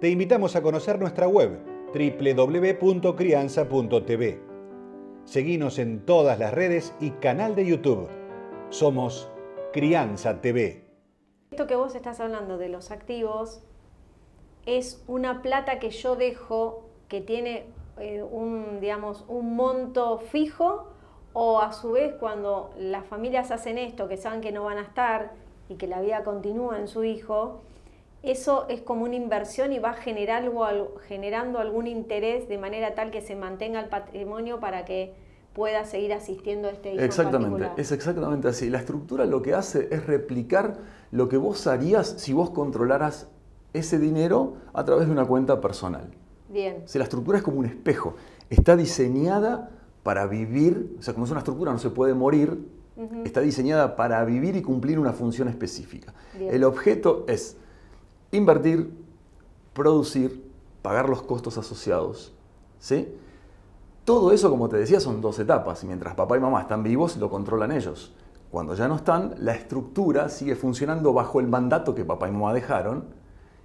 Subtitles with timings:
[0.00, 1.58] Te invitamos a conocer nuestra web
[1.92, 4.40] www.crianza.tv.
[5.24, 8.08] Seguinos en todas las redes y canal de YouTube.
[8.68, 9.28] Somos
[9.72, 10.84] Crianza TV.
[11.50, 13.64] Esto que vos estás hablando de los activos
[14.66, 17.64] es una plata que yo dejo que tiene
[17.98, 20.90] eh, un, digamos, un monto fijo
[21.32, 24.82] o a su vez cuando las familias hacen esto, que saben que no van a
[24.82, 25.32] estar
[25.68, 27.62] y que la vida continúa en su hijo,
[28.22, 33.36] eso es como una inversión y va generando algún interés de manera tal que se
[33.36, 35.14] mantenga el patrimonio para que
[35.52, 37.02] pueda seguir asistiendo a este hijo.
[37.02, 38.70] Exactamente, es exactamente así.
[38.70, 40.78] La estructura lo que hace es replicar
[41.10, 43.28] lo que vos harías si vos controlaras
[43.72, 46.10] ese dinero a través de una cuenta personal.
[46.48, 46.84] Bien.
[46.92, 48.14] O la estructura es como un espejo.
[48.50, 49.70] Está diseñada
[50.02, 52.66] para vivir, o sea, como es una estructura, no se puede morir,
[53.24, 56.14] está diseñada para vivir y cumplir una función específica.
[56.38, 57.56] El objeto es
[58.32, 58.92] invertir,
[59.72, 60.50] producir,
[60.82, 62.32] pagar los costos asociados.
[62.78, 63.14] ¿sí?
[64.04, 65.84] Todo eso, como te decía, son dos etapas.
[65.84, 68.14] Mientras papá y mamá están vivos, lo controlan ellos.
[68.50, 72.54] Cuando ya no están, la estructura sigue funcionando bajo el mandato que papá y mamá
[72.54, 73.04] dejaron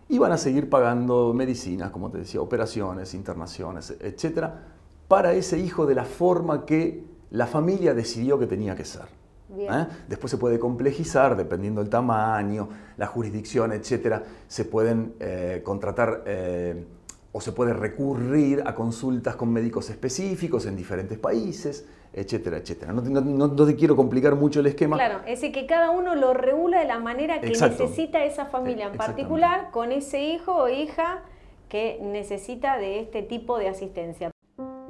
[0.10, 4.68] y van a seguir pagando medicinas, como te decía, operaciones, internaciones, etcétera,
[5.08, 9.23] para ese hijo de la forma que la familia decidió que tenía que ser.
[9.58, 9.88] ¿Eh?
[10.08, 14.22] Después se puede complejizar dependiendo del tamaño, la jurisdicción, etc.
[14.48, 16.86] Se pueden eh, contratar eh,
[17.32, 22.94] o se puede recurrir a consultas con médicos específicos en diferentes países, etcétera, etcétera.
[22.94, 24.98] No, te quiero complicar mucho el esquema.
[24.98, 28.88] Claro, es decir, que cada uno lo regula de la manera que necesita esa familia
[28.88, 31.24] en particular con ese hijo o hija
[31.70, 34.33] que necesita de este tipo de asistencia